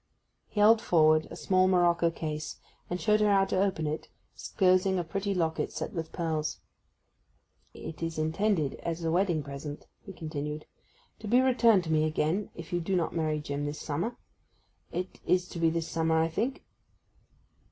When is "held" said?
0.59-0.81